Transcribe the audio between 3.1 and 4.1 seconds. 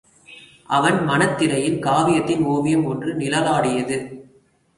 நிழலாடியது.